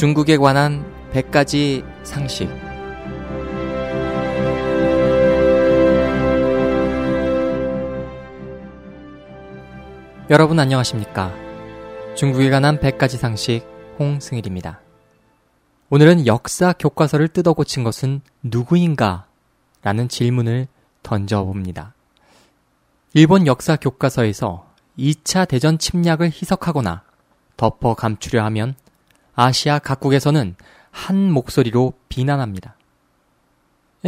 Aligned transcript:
중국에 0.00 0.38
관한 0.38 0.82
100가지 1.12 1.84
상식. 2.04 2.48
여러분 10.30 10.58
안녕하십니까? 10.58 11.34
중국에 12.14 12.48
관한 12.48 12.78
100가지 12.78 13.18
상식 13.18 13.62
홍승일입니다. 13.98 14.80
오늘은 15.90 16.26
역사 16.26 16.72
교과서를 16.72 17.28
뜯어 17.28 17.52
고친 17.52 17.84
것은 17.84 18.22
누구인가? 18.42 19.26
라는 19.82 20.08
질문을 20.08 20.66
던져봅니다. 21.02 21.92
일본 23.12 23.46
역사 23.46 23.76
교과서에서 23.76 24.66
2차 24.98 25.46
대전 25.46 25.76
침략을 25.76 26.28
희석하거나 26.28 27.02
덮어 27.58 27.92
감추려 27.92 28.42
하면 28.46 28.74
아시아 29.34 29.78
각국에서는 29.78 30.56
한 30.90 31.30
목소리로 31.30 31.94
비난합니다. 32.08 32.76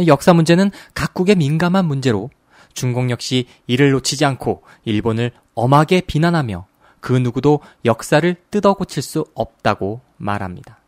역사 0.07 0.33
문제는 0.33 0.71
각국의 0.93 1.35
민감한 1.35 1.85
문제로 1.85 2.29
중국 2.73 3.09
역시 3.09 3.47
이를 3.67 3.91
놓치지 3.91 4.25
않고 4.25 4.63
일본을 4.85 5.31
엄하게 5.53 6.01
비난하며 6.01 6.65
그 6.99 7.13
누구도 7.13 7.59
역사를 7.85 8.35
뜯어 8.49 8.73
고칠 8.73 9.03
수 9.03 9.25
없다고 9.35 10.01
말합니다. 10.17 10.79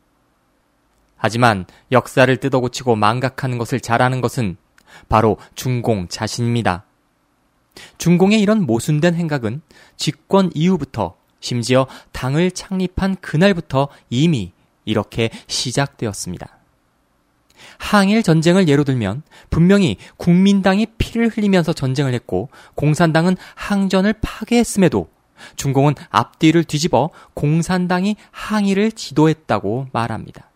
하지만 1.17 1.65
역사를 1.91 2.35
뜯어 2.37 2.59
고치고 2.59 2.95
망각하는 2.95 3.57
것을 3.57 3.79
잘하는 3.79 4.21
것은 4.21 4.57
바로 5.09 5.37
중공 5.55 6.07
자신입니다. 6.07 6.85
중공의 7.97 8.41
이런 8.41 8.61
모순된 8.61 9.15
행각은 9.15 9.61
집권 9.97 10.49
이후부터 10.53 11.15
심지어 11.45 11.85
당을 12.11 12.49
창립한 12.49 13.17
그날부터 13.21 13.89
이미 14.09 14.51
이렇게 14.83 15.29
시작되었습니다. 15.45 16.57
항일 17.77 18.23
전쟁을 18.23 18.67
예로 18.67 18.83
들면 18.83 19.21
분명히 19.51 19.97
국민당이 20.17 20.87
피를 20.97 21.29
흘리면서 21.29 21.71
전쟁을 21.71 22.15
했고 22.15 22.49
공산당은 22.73 23.37
항전을 23.53 24.15
파괴했음에도 24.21 25.07
중공은 25.55 25.93
앞뒤를 26.09 26.63
뒤집어 26.63 27.11
공산당이 27.35 28.15
항일을 28.31 28.91
지도했다고 28.91 29.89
말합니다. 29.91 30.49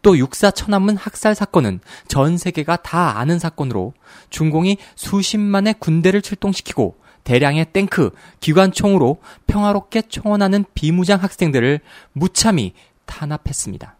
또 0.00 0.16
육사 0.16 0.50
천안문 0.50 0.96
학살 0.96 1.34
사건은 1.34 1.80
전 2.08 2.38
세계가 2.38 2.76
다 2.76 3.18
아는 3.18 3.38
사건으로 3.38 3.92
중공이 4.30 4.78
수십만의 4.94 5.74
군대를 5.78 6.22
출동시키고 6.22 6.96
대량의 7.24 7.66
탱크, 7.72 8.10
기관총으로 8.40 9.18
평화롭게 9.46 10.02
총원하는 10.02 10.64
비무장 10.74 11.22
학생들을 11.22 11.80
무참히 12.12 12.72
탄압했습니다. 13.06 13.96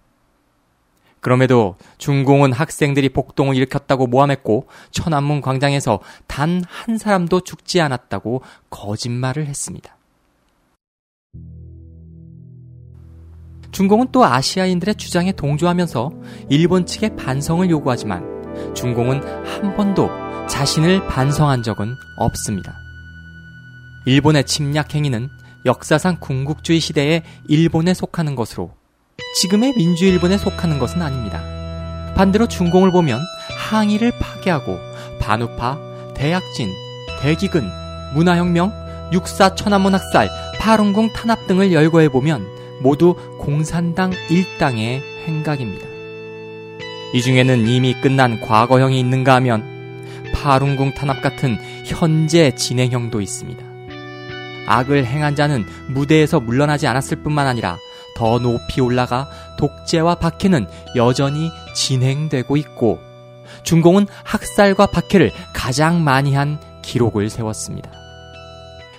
그럼에도 1.20 1.76
중공은 1.98 2.52
학생들이 2.52 3.10
폭동을 3.10 3.54
일으켰다고 3.54 4.06
모함했고 4.06 4.68
천안문 4.90 5.42
광장에서 5.42 6.00
단 6.26 6.62
한 6.66 6.98
사람도 6.98 7.40
죽지 7.40 7.80
않았다고 7.80 8.42
거짓말을 8.70 9.46
했습니다. 9.46 9.96
중공은 13.70 14.08
또 14.10 14.24
아시아인들의 14.24 14.96
주장에 14.96 15.32
동조하면서 15.32 16.10
일본 16.48 16.86
측의 16.86 17.16
반성을 17.16 17.68
요구하지만 17.70 18.74
중공은 18.74 19.22
한 19.46 19.76
번도 19.76 20.08
자신을 20.48 21.06
반성한 21.06 21.62
적은 21.62 21.94
없습니다. 22.16 22.89
일본의 24.06 24.44
침략 24.44 24.94
행위는 24.94 25.28
역사상 25.66 26.16
군국주의 26.20 26.80
시대에 26.80 27.22
일본에 27.48 27.92
속하는 27.92 28.34
것으로 28.34 28.72
지금의 29.36 29.74
민주일본에 29.76 30.38
속하는 30.38 30.78
것은 30.78 31.02
아닙니다. 31.02 31.42
반대로 32.16 32.48
중공을 32.48 32.90
보면 32.90 33.20
항의를 33.56 34.12
파괴하고 34.18 34.78
반우파, 35.20 35.78
대약진, 36.14 36.72
대기근, 37.20 37.68
문화혁명, 38.14 38.72
육사 39.12 39.54
천안문 39.54 39.94
학살, 39.94 40.28
파룬궁 40.58 41.12
탄압 41.12 41.46
등을 41.46 41.72
열거해 41.72 42.08
보면 42.08 42.46
모두 42.80 43.14
공산당 43.38 44.12
일당의 44.30 45.02
행각입니다. 45.26 45.86
이 47.12 47.20
중에는 47.20 47.66
이미 47.66 47.94
끝난 48.00 48.40
과거형이 48.40 48.98
있는가 48.98 49.34
하면 49.36 50.04
파룬궁 50.32 50.94
탄압 50.94 51.22
같은 51.22 51.58
현재 51.84 52.54
진행형도 52.54 53.20
있습니다. 53.20 53.69
악을 54.70 55.04
행한 55.04 55.34
자는 55.34 55.66
무대에서 55.88 56.38
물러나지 56.38 56.86
않았을 56.86 57.22
뿐만 57.22 57.46
아니라 57.46 57.76
더 58.14 58.38
높이 58.38 58.80
올라가 58.80 59.28
독재와 59.58 60.16
박해는 60.16 60.66
여전히 60.94 61.50
진행되고 61.74 62.56
있고 62.56 62.98
중공은 63.64 64.06
학살과 64.24 64.86
박해를 64.86 65.32
가장 65.52 66.04
많이 66.04 66.34
한 66.34 66.60
기록을 66.82 67.30
세웠습니다. 67.30 67.90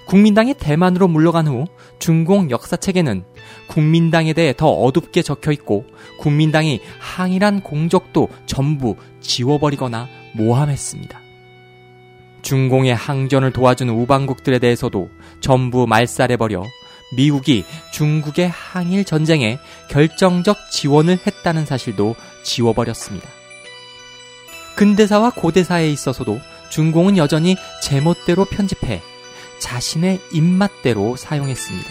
국민당이 0.08 0.56
대만으로 0.56 1.08
물러간 1.08 1.48
후 1.48 1.66
중공 2.00 2.50
역사책에는 2.50 3.24
국민당에 3.68 4.34
대해 4.34 4.54
더 4.56 4.68
어둡게 4.68 5.22
적혀 5.22 5.52
있고 5.54 5.86
국민당이 6.20 6.82
항일한 7.00 7.62
공적도 7.62 8.28
전부 8.46 8.98
지워버리거나 9.22 10.10
모함했습니다. 10.34 11.21
중공의 12.42 12.96
항전을 12.96 13.52
도와준 13.52 13.90
우방국들에 13.90 14.60
대해서도 14.60 15.10
전부 15.40 15.88
말살해버려 15.88 16.64
미국이 17.14 17.66
중국의 17.92 18.50
항일 18.50 19.04
전쟁에 19.04 19.60
결정적 19.90 20.72
지원을 20.72 21.20
했다는 21.26 21.66
사실도 21.66 22.16
지워버렸습니다. 22.44 23.28
근대사와 24.76 25.32
고대사에 25.32 25.90
있어서도 25.92 26.40
중공은 26.70 27.18
여전히 27.18 27.58
제멋대로 27.84 28.46
편집해 28.46 29.02
자신의 29.60 30.20
입맛대로 30.32 31.16
사용했습니다. 31.18 31.90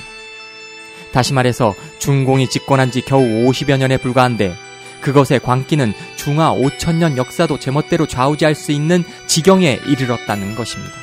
다시 1.12 1.34
말해서 1.34 1.74
중공이 1.98 2.48
집권한 2.48 2.90
지 2.90 3.02
겨우 3.02 3.22
50여 3.22 3.78
년에 3.78 3.98
불과한데 3.98 4.54
그것의 5.00 5.40
광기는 5.42 5.92
중하 6.16 6.52
5천년 6.52 7.16
역사도 7.16 7.58
제멋대로 7.58 8.06
좌우지할 8.06 8.54
수 8.54 8.72
있는 8.72 9.04
지경에 9.26 9.80
이르렀다는 9.86 10.54
것입니다. 10.54 10.94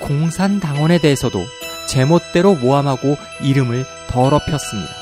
공산당원에 0.00 0.98
대해서도 0.98 1.44
제멋대로 1.86 2.54
모함하고 2.54 3.16
이름을 3.42 3.86
더럽혔습니다. 4.08 4.92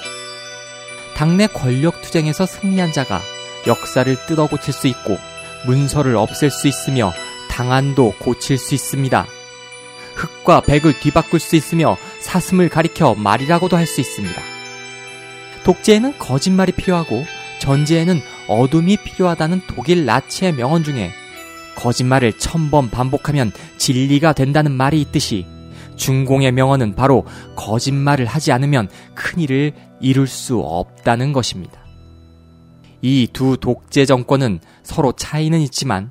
당내 1.16 1.48
권력 1.48 2.02
투쟁에서 2.02 2.46
승리한 2.46 2.92
자가 2.92 3.20
역사를 3.66 4.14
뜯어 4.26 4.46
고칠 4.46 4.72
수 4.72 4.86
있고 4.88 5.18
문서를 5.66 6.16
없앨 6.16 6.50
수 6.50 6.68
있으며 6.68 7.12
당안도 7.48 8.14
고칠 8.18 8.58
수 8.58 8.74
있습니다. 8.74 9.26
흑과 10.14 10.62
백을 10.62 10.98
뒤바꿀 11.00 11.40
수 11.40 11.56
있으며 11.56 11.96
사슴을 12.20 12.68
가리켜 12.68 13.14
말이라고도 13.14 13.76
할 13.76 13.86
수 13.86 14.00
있습니다. 14.00 14.40
독재에는 15.64 16.18
거짓말이 16.18 16.72
필요하고 16.72 17.24
전제에는 17.62 18.20
어둠이 18.48 18.96
필요하다는 18.96 19.62
독일 19.68 20.04
나치의 20.04 20.54
명언 20.54 20.82
중에 20.82 21.12
거짓말을 21.76 22.36
천번 22.36 22.90
반복하면 22.90 23.52
진리가 23.78 24.32
된다는 24.32 24.72
말이 24.72 25.00
있듯이 25.00 25.46
중공의 25.94 26.50
명언은 26.50 26.96
바로 26.96 27.24
거짓말을 27.54 28.26
하지 28.26 28.50
않으면 28.50 28.88
큰 29.14 29.38
일을 29.38 29.74
이룰 30.00 30.26
수 30.26 30.58
없다는 30.58 31.32
것입니다. 31.32 31.80
이 33.00 33.28
두 33.32 33.56
독재 33.56 34.06
정권은 34.06 34.58
서로 34.82 35.12
차이는 35.12 35.60
있지만 35.60 36.10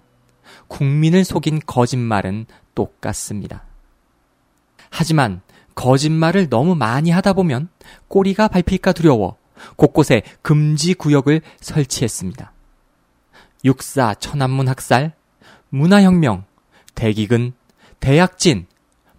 국민을 0.70 1.26
속인 1.26 1.60
거짓말은 1.66 2.46
똑같습니다. 2.76 3.66
하지만 4.90 5.42
거짓말을 5.76 6.50
너무 6.50 6.76
많이 6.76 7.12
하다 7.12 7.34
보면 7.34 7.68
꼬리가 8.08 8.48
밟힐까 8.48 8.94
두려워 8.94 9.41
곳곳에 9.76 10.24
금지 10.42 10.94
구역을 10.94 11.42
설치했습니다. 11.60 12.52
육사 13.64 14.14
천안문 14.16 14.68
학살, 14.68 15.14
문화혁명, 15.70 16.46
대기근, 16.96 17.54
대약진, 18.00 18.66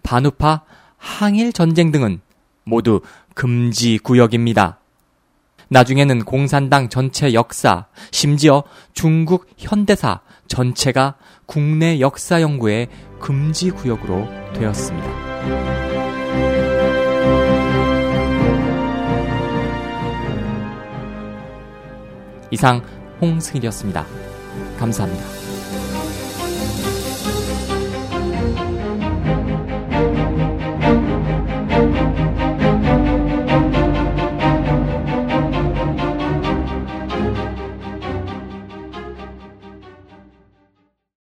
반우파, 0.03 0.63
항일 0.97 1.53
전쟁 1.53 1.91
등은 1.91 2.21
모두 2.63 3.01
금지 3.33 3.97
구역입니다. 3.97 4.79
나중에는 5.69 6.25
공산당 6.25 6.89
전체 6.89 7.33
역사, 7.33 7.87
심지어 8.11 8.63
중국 8.93 9.47
현대사 9.57 10.19
전체가 10.47 11.15
국내 11.45 11.99
역사 11.99 12.41
연구의 12.41 12.89
금지 13.19 13.71
구역으로 13.71 14.27
되었습니다. 14.53 16.72
이상 22.51 22.81
홍승일이었습니다. 23.21 24.05
감사합니다. 24.77 25.52